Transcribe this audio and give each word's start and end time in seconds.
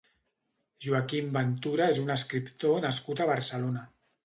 Joaquim 0.85 1.27
Ventura 1.35 1.91
és 1.97 2.01
un 2.05 2.11
escriptor 2.15 2.83
nascut 2.89 3.21
a 3.27 3.31
Barcelona. 3.35 3.89